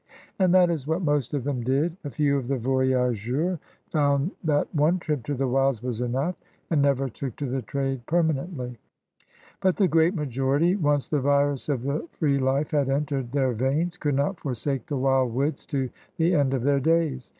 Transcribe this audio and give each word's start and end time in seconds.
And 0.39 0.51
that 0.55 0.71
is 0.71 0.87
what 0.87 1.03
most 1.03 1.35
of 1.35 1.43
them 1.43 1.61
did. 1.63 1.95
A 2.03 2.09
few 2.09 2.35
of 2.35 2.47
the 2.47 2.57
voyageurs 2.57 3.59
found 3.91 4.31
THE 4.43 4.53
COUREURS 4.53 4.67
DE 4.67 4.73
BOIS 4.73 4.79
165 4.79 4.79
that 4.79 4.81
one 4.81 4.99
trip 4.99 5.23
to 5.25 5.35
the 5.35 5.47
wilds 5.47 5.83
was 5.83 6.01
enough 6.01 6.35
and 6.71 6.81
never 6.81 7.07
took 7.07 7.35
to 7.35 7.45
the 7.47 7.61
trade 7.61 8.03
permanently. 8.07 8.79
But 9.59 9.77
the 9.77 9.87
great 9.87 10.15
majority, 10.15 10.75
once 10.75 11.07
the 11.07 11.19
virus 11.21 11.69
of 11.69 11.83
the 11.83 12.07
free 12.13 12.39
life 12.39 12.71
had 12.71 12.89
entered 12.89 13.31
their 13.31 13.53
veins, 13.53 13.97
could 13.97 14.15
not 14.15 14.39
forsake 14.39 14.87
the 14.87 14.97
wild 14.97 15.35
woods 15.35 15.67
to 15.67 15.91
the 16.17 16.33
end 16.33 16.55
of 16.55 16.63
their 16.63 16.79
days. 16.79 17.29